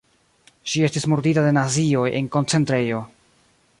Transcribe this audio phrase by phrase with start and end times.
[0.71, 3.03] Ŝi estis murdita de nazioj en koncentrejo.